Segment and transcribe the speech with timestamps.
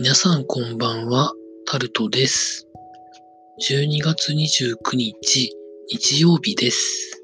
[0.00, 1.32] 皆さんこんばんは、
[1.66, 2.68] タルトです。
[3.68, 5.52] 12月29日、
[5.88, 7.20] 日曜日です。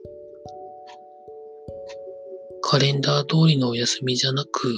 [2.62, 4.74] カレンダー通りのお休みじゃなく、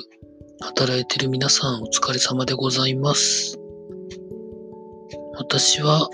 [0.61, 3.59] 働いてる皆さんお疲れ様でございます。
[5.38, 6.10] 私は、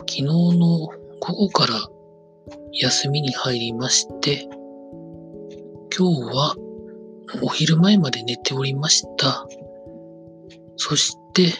[0.00, 1.88] 昨日の午後から
[2.72, 4.46] 休みに入りまして、
[5.96, 6.54] 今日は
[7.42, 9.48] お昼前まで寝ておりました。
[10.76, 11.52] そして、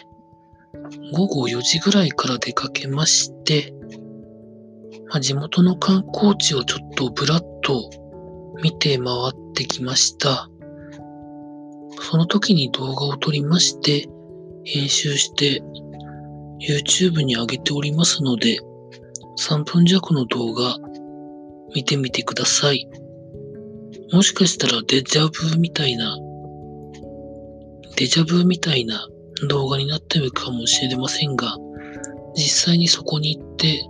[1.13, 3.73] 午後4時ぐらいから出かけまして、
[5.09, 7.89] まあ、地元の観光地をちょっとぶらっと
[8.61, 10.49] 見て回ってきました。
[12.01, 14.07] その時に動画を撮りまして、
[14.63, 15.61] 編集して
[16.59, 18.59] YouTube に上げておりますので、
[19.39, 20.77] 3分弱の動画
[21.73, 22.87] 見てみてください。
[24.11, 26.17] もしかしたらデジャブみたいな、
[27.95, 29.07] デジャブみたいな
[29.45, 31.57] 動画になってるかもしれませんが、
[32.35, 33.83] 実際にそこに行って、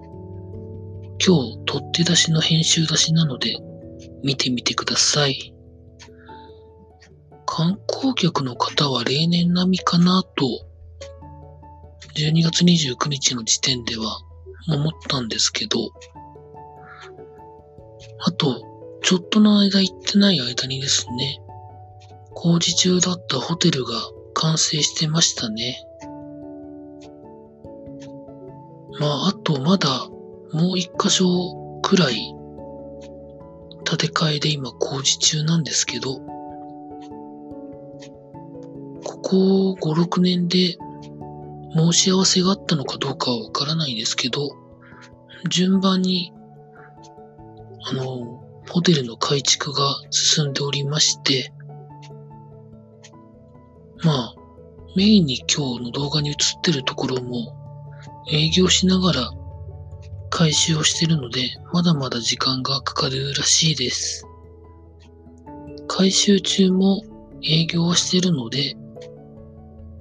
[1.25, 3.55] 今日取って出しの編集出しなので、
[4.23, 5.53] 見てみてください。
[7.45, 10.45] 観光客の方は例年並みかなと、
[12.15, 14.19] 12月29日の時点では
[14.69, 15.77] 思ったんですけど、
[18.19, 18.61] あと、
[19.03, 21.41] ちょっとの間行ってない間にですね、
[22.33, 23.93] 工事中だったホテルが
[24.39, 25.83] 完成してましたね。
[28.99, 30.07] まあ、あとまだ
[30.53, 31.25] もう一箇所
[31.81, 32.35] くらい
[33.83, 36.19] 建て替えで今工事中なんですけど、
[39.03, 40.77] ここ5、6年で
[41.75, 44.51] 申し合わせがあったのかどうかはわからないですけど、
[45.49, 46.31] 順番に、
[47.89, 51.51] あの、ホテルの改築が進んでおりまして、
[54.03, 54.35] まあ、
[54.95, 57.55] メインに今日の動画に映ってるところも
[58.31, 59.31] 営業しながら
[60.29, 64.25] 回収をしてるので、まだまだ時間がかかるらしいです。
[65.87, 67.01] 回収中も
[67.43, 68.75] 営業はしてるので、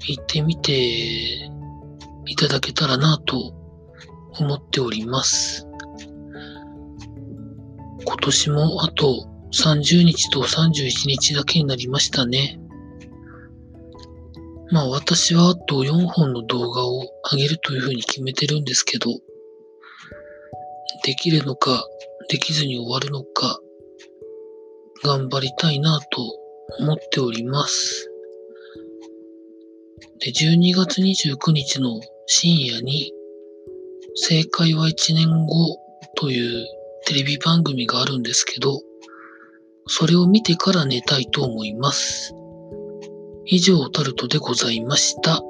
[0.01, 0.73] 行ってみて
[2.27, 3.55] いただけたらなと
[4.39, 5.67] 思っております。
[8.05, 12.61] 今年もあと30日と31日だけになりましたね。
[14.71, 19.10] まあ私はあと4本の動画を上げるというふうに決めてるんですけど、
[21.04, 21.87] できるのか、
[22.28, 23.60] できずに終わるのか、
[25.04, 26.22] 頑張りたいなと
[26.81, 28.10] 思っております。
[30.19, 33.12] で、12月29日の深夜に、
[34.16, 35.78] 正解は1年後
[36.16, 36.66] という
[37.06, 38.81] テレビ番組があるんですけど、
[39.87, 42.34] それを見てから寝たいと思います。
[43.47, 45.41] 以上タルトでございました。